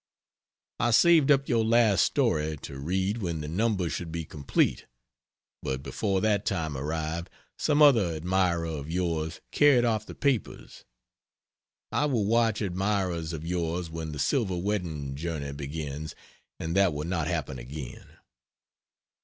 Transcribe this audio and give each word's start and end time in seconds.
I 0.79 0.89
saved 0.89 1.29
up 1.29 1.47
your 1.47 1.63
last 1.63 2.05
story 2.07 2.57
to 2.63 2.79
read 2.79 3.19
when 3.19 3.41
the 3.41 3.47
numbers 3.47 3.93
should 3.93 4.11
be 4.11 4.25
complete, 4.25 4.87
but 5.61 5.83
before 5.83 6.21
that 6.21 6.43
time 6.43 6.75
arrived 6.75 7.29
some 7.55 7.83
other 7.83 8.13
admirer 8.15 8.65
of 8.65 8.89
yours 8.89 9.41
carried 9.51 9.85
off 9.85 10.07
the 10.07 10.15
papers. 10.15 10.85
I 11.91 12.05
will 12.05 12.25
watch 12.25 12.63
admirers 12.63 13.31
of 13.31 13.45
yours 13.45 13.91
when 13.91 14.11
the 14.11 14.17
Silver 14.17 14.57
Wedding 14.57 15.13
journey 15.15 15.51
begins, 15.53 16.15
and 16.59 16.75
that 16.75 16.93
will 16.95 17.05
not 17.05 17.27
happen 17.27 17.59
again. 17.59 18.07